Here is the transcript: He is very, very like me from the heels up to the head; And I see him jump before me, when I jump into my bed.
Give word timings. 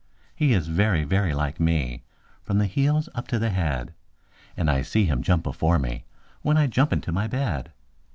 He 0.33 0.53
is 0.53 0.67
very, 0.67 1.03
very 1.03 1.31
like 1.31 1.59
me 1.59 2.01
from 2.41 2.57
the 2.57 2.65
heels 2.65 3.07
up 3.13 3.27
to 3.27 3.37
the 3.37 3.51
head; 3.51 3.93
And 4.57 4.67
I 4.67 4.81
see 4.81 5.05
him 5.05 5.21
jump 5.21 5.43
before 5.43 5.77
me, 5.77 6.05
when 6.41 6.57
I 6.57 6.65
jump 6.65 6.91
into 6.91 7.11
my 7.11 7.27
bed. 7.27 7.71